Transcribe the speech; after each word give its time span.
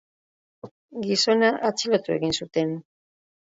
Gizona 1.07 1.51
atxilotu 1.69 2.17
egin 2.17 2.35
zuten. 2.39 2.75